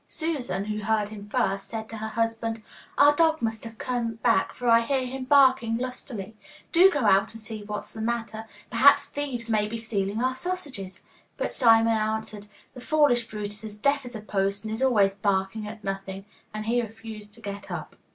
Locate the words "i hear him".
4.67-5.25